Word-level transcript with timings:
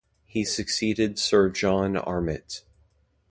He 0.25 0.45
succeeded 0.45 1.19
Sir 1.19 1.51
John 1.51 1.95
Armitt. 1.95 2.63